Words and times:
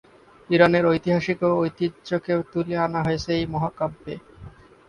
ইরানের 0.49 0.85
ইতিহাস 0.91 1.25
ও 1.41 1.59
ঐতিহ্যকে 1.59 2.33
তুলে 2.51 2.75
আনা 2.77 2.99
হয়েছে 3.03 3.29
এই 3.33 3.45
মহাকাব্যে। 3.53 4.13